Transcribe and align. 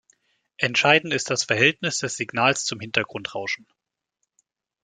Entscheidend 0.57 1.13
ist 1.13 1.29
das 1.29 1.43
Verhältnis 1.43 1.99
des 1.99 2.15
Signals 2.17 2.65
zum 2.65 2.79
Hintergrundrauschen. 2.79 3.67